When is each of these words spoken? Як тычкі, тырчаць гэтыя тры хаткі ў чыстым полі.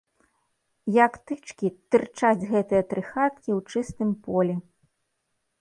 Як 1.05 1.13
тычкі, 1.31 1.67
тырчаць 1.95 2.47
гэтыя 2.53 2.81
тры 2.95 3.01
хаткі 3.11 3.49
ў 3.57 3.59
чыстым 3.75 4.09
полі. 4.27 4.55